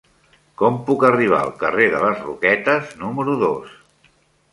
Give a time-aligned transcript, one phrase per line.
[0.59, 3.77] Com puc arribar al carrer de les Roquetes número dos?